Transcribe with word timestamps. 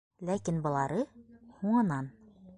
Ләкин 0.29 0.57
былары- 0.63 1.05
һуңынан. 1.61 2.11